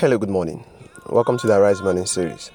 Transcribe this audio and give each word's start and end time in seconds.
Hello, 0.00 0.16
good 0.16 0.30
morning. 0.30 0.64
Welcome 1.10 1.38
to 1.38 1.48
the 1.48 1.58
Arise 1.58 1.82
Morning 1.82 2.06
series. 2.06 2.52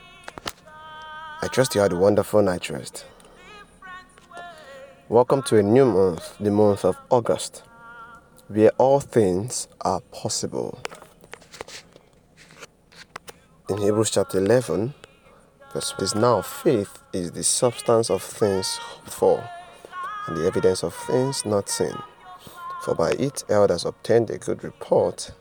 I 1.41 1.50
trust 1.52 1.76
you 1.76 1.82
had 1.82 1.91
a 1.91 1.98
wonderful 1.98 2.41
night 2.41 2.70
rest. 2.70 3.05
Welcome 5.09 5.44
to 5.48 5.58
a 5.58 5.62
new 5.62 5.84
month, 5.84 6.38
the 6.40 6.52
month 6.52 6.86
of 6.86 6.95
August, 7.09 7.64
where 8.48 8.70
all 8.77 9.02
things 9.02 9.68
are 9.82 10.00
possible. 10.14 10.80
In 13.70 13.78
Hebrews 13.78 14.12
chapter 14.12 14.38
11, 14.38 14.94
verse 15.73 15.94
is 15.99 16.16
now 16.16 16.41
faith 16.41 16.98
is 17.12 17.32
the 17.32 17.44
substance 17.44 18.10
of 18.10 18.23
things 18.23 18.77
hoped 18.77 19.12
for 19.12 19.49
and 20.27 20.38
the 20.38 20.48
evidence 20.48 20.82
of 20.82 20.96
things 20.96 21.46
not 21.46 21.68
seen. 21.68 21.98
For 22.84 22.96
by 22.96 23.12
it 23.20 23.44
elders 23.49 23.84
obtained 23.84 24.30
a 24.30 24.38
good 24.38 24.63
report. 24.63 25.34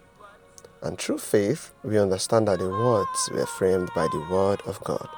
And 0.82 0.98
through 0.98 1.18
faith, 1.18 1.72
we 1.84 1.96
understand 1.96 2.48
that 2.48 2.59
the 2.59 2.68
words 2.68 3.30
were 3.32 3.46
framed 3.46 3.91
by 3.95 4.09
the 4.09 4.27
word 4.28 4.60
of 4.66 4.82
God, 4.82 5.08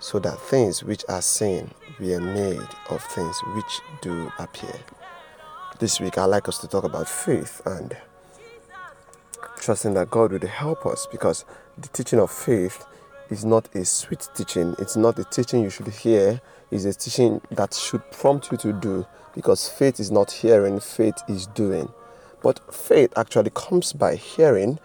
so 0.00 0.18
that 0.18 0.40
things 0.40 0.82
which 0.82 1.04
are 1.08 1.22
seen 1.22 1.70
were 2.00 2.20
made 2.20 2.68
of 2.90 3.02
things 3.04 3.38
which 3.54 3.80
do 4.02 4.32
appear. 4.40 4.74
This 5.78 6.00
week, 6.00 6.18
I'd 6.18 6.24
like 6.24 6.48
us 6.48 6.58
to 6.58 6.66
talk 6.66 6.82
about 6.82 7.08
faith 7.08 7.62
and 7.64 7.96
trusting 9.60 9.94
that 9.94 10.10
God 10.10 10.32
will 10.32 10.48
help 10.48 10.84
us 10.84 11.06
because 11.12 11.44
the 11.76 11.86
teaching 11.88 12.18
of 12.18 12.32
faith 12.32 12.84
is 13.30 13.44
not 13.44 13.72
a 13.76 13.84
sweet 13.84 14.28
teaching. 14.34 14.74
It's 14.80 14.96
not 14.96 15.16
a 15.20 15.24
teaching 15.24 15.62
you 15.62 15.70
should 15.70 15.86
hear. 15.86 16.40
It's 16.72 16.84
a 16.84 16.92
teaching 16.92 17.40
that 17.52 17.72
should 17.72 18.02
prompt 18.10 18.50
you 18.50 18.58
to 18.58 18.72
do 18.72 19.06
because 19.34 19.68
faith 19.68 20.00
is 20.00 20.10
not 20.10 20.32
hearing, 20.32 20.80
faith 20.80 21.18
is 21.28 21.46
doing. 21.46 21.88
But 22.42 22.60
faith 22.72 23.12
actually 23.16 23.50
comes 23.54 23.92
by 23.92 24.16
hearing, 24.16 24.78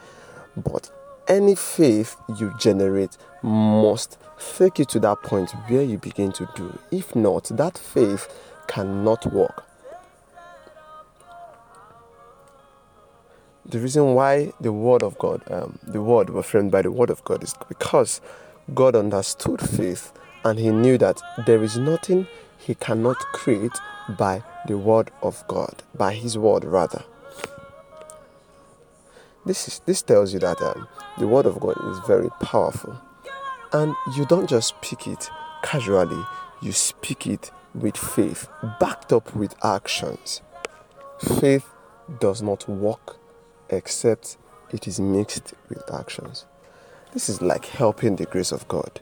but 0.55 0.91
any 1.27 1.55
faith 1.55 2.15
you 2.37 2.53
generate 2.59 3.17
must 3.41 4.17
take 4.57 4.79
you 4.79 4.85
to 4.85 4.99
that 4.99 5.21
point 5.23 5.51
where 5.67 5.83
you 5.83 5.97
begin 5.97 6.31
to 6.33 6.49
do. 6.55 6.77
If 6.91 7.15
not, 7.15 7.45
that 7.45 7.77
faith 7.77 8.27
cannot 8.67 9.31
work. 9.31 9.65
The 13.65 13.79
reason 13.79 14.13
why 14.13 14.51
the 14.59 14.73
Word 14.73 15.03
of 15.03 15.17
God, 15.17 15.41
um, 15.49 15.79
the 15.83 16.01
Word 16.01 16.29
was 16.29 16.45
framed 16.45 16.71
by 16.71 16.81
the 16.81 16.91
Word 16.91 17.09
of 17.09 17.23
God, 17.23 17.43
is 17.43 17.55
because 17.69 18.19
God 18.73 18.95
understood 18.95 19.61
faith 19.61 20.11
and 20.43 20.59
He 20.59 20.69
knew 20.69 20.97
that 20.97 21.21
there 21.45 21.63
is 21.63 21.77
nothing 21.77 22.27
He 22.57 22.75
cannot 22.75 23.17
create 23.31 23.71
by 24.09 24.43
the 24.67 24.77
Word 24.77 25.11
of 25.21 25.43
God, 25.47 25.81
by 25.95 26.13
His 26.13 26.37
Word 26.37 26.65
rather. 26.65 27.03
This 29.45 29.67
is 29.67 29.79
this 29.85 30.01
tells 30.01 30.33
you 30.33 30.39
that 30.39 30.61
um, 30.61 30.87
the 31.17 31.27
word 31.27 31.45
of 31.45 31.59
God 31.59 31.75
is 31.91 31.99
very 32.07 32.29
powerful, 32.39 32.97
and 33.73 33.93
you 34.15 34.25
don't 34.25 34.49
just 34.49 34.69
speak 34.69 35.07
it 35.07 35.29
casually. 35.63 36.23
You 36.61 36.71
speak 36.71 37.27
it 37.27 37.51
with 37.73 37.97
faith, 37.97 38.47
backed 38.79 39.11
up 39.11 39.35
with 39.35 39.53
actions. 39.63 40.41
Faith 41.39 41.67
does 42.19 42.41
not 42.41 42.67
work 42.69 43.17
except 43.69 44.37
it 44.71 44.87
is 44.87 44.99
mixed 44.99 45.53
with 45.69 45.83
actions. 45.93 46.45
This 47.13 47.29
is 47.29 47.41
like 47.41 47.65
helping 47.65 48.15
the 48.15 48.25
grace 48.25 48.51
of 48.51 48.67
God. 48.67 49.01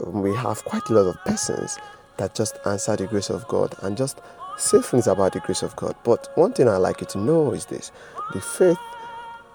We 0.00 0.34
have 0.34 0.64
quite 0.64 0.88
a 0.88 0.94
lot 0.94 1.08
of 1.08 1.24
persons 1.24 1.78
that 2.16 2.34
just 2.34 2.58
answer 2.66 2.96
the 2.96 3.06
grace 3.06 3.30
of 3.30 3.46
God 3.48 3.74
and 3.82 3.96
just 3.96 4.20
say 4.56 4.80
things 4.80 5.06
about 5.06 5.32
the 5.34 5.40
grace 5.40 5.62
of 5.62 5.76
God. 5.76 5.94
But 6.04 6.30
one 6.36 6.52
thing 6.52 6.68
I 6.68 6.76
like 6.76 7.00
you 7.00 7.06
to 7.08 7.18
know 7.18 7.52
is 7.52 7.66
this 7.66 7.92
the 8.32 8.40
faith 8.40 8.78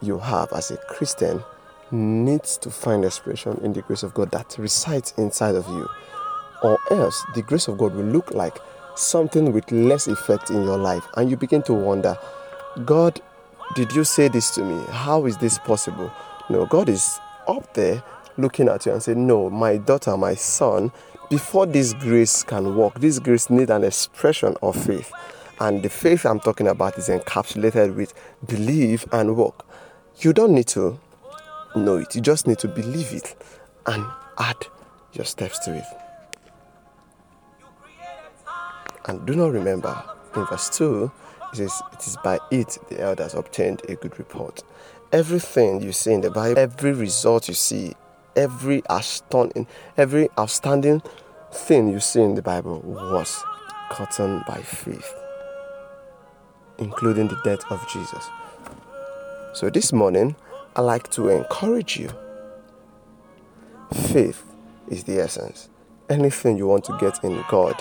you 0.01 0.19
have 0.19 0.51
as 0.53 0.71
a 0.71 0.77
Christian 0.77 1.43
needs 1.91 2.57
to 2.57 2.69
find 2.69 3.05
expression 3.05 3.59
in 3.63 3.73
the 3.73 3.81
grace 3.81 4.03
of 4.03 4.13
God 4.13 4.31
that 4.31 4.55
resides 4.57 5.13
inside 5.17 5.55
of 5.55 5.67
you. 5.67 5.87
Or 6.63 6.77
else 6.91 7.25
the 7.35 7.41
grace 7.41 7.67
of 7.67 7.77
God 7.77 7.93
will 7.93 8.05
look 8.05 8.31
like 8.31 8.57
something 8.95 9.53
with 9.53 9.71
less 9.71 10.07
effect 10.07 10.49
in 10.49 10.63
your 10.63 10.77
life. 10.77 11.05
And 11.15 11.29
you 11.29 11.37
begin 11.37 11.63
to 11.63 11.73
wonder, 11.73 12.17
God, 12.85 13.21
did 13.75 13.93
you 13.93 14.03
say 14.03 14.27
this 14.27 14.51
to 14.51 14.63
me? 14.63 14.83
How 14.89 15.25
is 15.25 15.37
this 15.37 15.59
possible? 15.59 16.11
No, 16.49 16.65
God 16.65 16.89
is 16.89 17.19
up 17.47 17.73
there 17.73 18.03
looking 18.37 18.69
at 18.69 18.85
you 18.85 18.93
and 18.93 19.03
saying, 19.03 19.25
No, 19.25 19.49
my 19.49 19.77
daughter, 19.77 20.15
my 20.17 20.35
son, 20.35 20.91
before 21.29 21.65
this 21.65 21.93
grace 21.93 22.43
can 22.43 22.75
work, 22.75 22.99
this 22.99 23.19
grace 23.19 23.49
needs 23.49 23.69
an 23.71 23.83
expression 23.83 24.55
of 24.61 24.75
faith. 24.75 25.11
And 25.59 25.83
the 25.83 25.89
faith 25.89 26.25
I'm 26.25 26.39
talking 26.39 26.67
about 26.67 26.97
is 26.97 27.09
encapsulated 27.09 27.95
with 27.95 28.13
believe 28.45 29.05
and 29.11 29.35
work. 29.35 29.65
You 30.19 30.33
don't 30.33 30.53
need 30.53 30.67
to 30.69 30.99
know 31.75 31.97
it, 31.97 32.15
you 32.15 32.21
just 32.21 32.47
need 32.47 32.57
to 32.59 32.67
believe 32.67 33.13
it 33.13 33.35
and 33.85 34.03
add 34.39 34.65
your 35.13 35.25
steps 35.25 35.59
to 35.59 35.75
it. 35.75 35.83
And 39.05 39.25
do 39.27 39.35
not 39.35 39.51
remember, 39.51 40.03
in 40.35 40.45
verse 40.47 40.69
2, 40.69 41.11
it 41.53 41.57
says, 41.57 41.81
It 41.93 42.07
is 42.07 42.17
by 42.23 42.39
it 42.51 42.77
the 42.89 42.99
elders 42.99 43.35
obtained 43.35 43.83
a 43.87 43.95
good 43.95 44.17
report. 44.17 44.63
Everything 45.11 45.81
you 45.81 45.91
see 45.91 46.13
in 46.13 46.21
the 46.21 46.31
Bible, 46.31 46.57
every 46.57 46.93
result 46.93 47.47
you 47.47 47.53
see, 47.53 47.93
every 48.35 48.81
outstanding, 48.89 49.67
every 49.97 50.29
outstanding 50.37 51.03
thing 51.51 51.89
you 51.89 51.99
see 51.99 52.21
in 52.21 52.33
the 52.33 52.41
Bible 52.41 52.79
was 52.79 53.43
gotten 53.95 54.43
by 54.47 54.61
faith, 54.63 55.13
including 56.79 57.27
the 57.27 57.39
death 57.45 57.63
of 57.71 57.87
Jesus. 57.87 58.27
So 59.57 59.71
this 59.71 59.91
morning, 59.91 60.35
I 60.75 60.81
like 60.81 61.09
to 61.13 61.29
encourage 61.29 61.97
you. 61.97 62.11
Faith 63.91 64.43
is 64.87 65.05
the 65.05 65.19
essence. 65.19 65.69
Anything 66.11 66.59
you 66.59 66.67
want 66.67 66.83
to 66.83 66.97
get 66.99 67.23
in 67.23 67.43
God, 67.49 67.73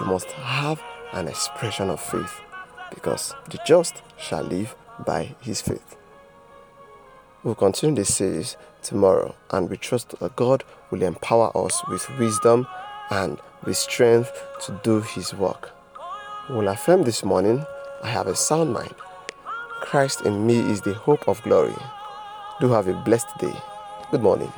you 0.00 0.06
must 0.06 0.30
have 0.30 0.82
an 1.12 1.28
expression 1.28 1.90
of 1.90 2.00
faith 2.00 2.40
because 2.88 3.34
the 3.50 3.58
just 3.66 4.02
shall 4.16 4.44
live 4.44 4.74
by 5.04 5.34
his 5.42 5.60
faith. 5.60 5.94
We'll 7.44 7.54
continue 7.54 7.96
this 7.96 8.14
series 8.14 8.56
tomorrow 8.80 9.34
and 9.50 9.68
we 9.68 9.76
trust 9.76 10.18
that 10.20 10.36
God 10.36 10.64
will 10.90 11.02
empower 11.02 11.54
us 11.54 11.82
with 11.86 12.08
wisdom 12.18 12.66
and 13.10 13.38
with 13.66 13.76
strength 13.76 14.32
to 14.62 14.80
do 14.82 15.02
his 15.02 15.34
work. 15.34 15.72
We'll 16.48 16.68
affirm 16.68 17.02
this 17.02 17.22
morning 17.22 17.66
I 18.02 18.08
have 18.08 18.26
a 18.26 18.34
sound 18.34 18.72
mind 18.72 18.94
Christ 19.80 20.20
in 20.22 20.46
me 20.46 20.58
is 20.58 20.82
the 20.82 20.94
hope 20.94 21.26
of 21.26 21.42
glory. 21.42 21.74
Do 22.60 22.70
have 22.70 22.86
a 22.86 22.92
blessed 22.92 23.36
day. 23.38 23.54
Good 24.10 24.22
morning. 24.22 24.52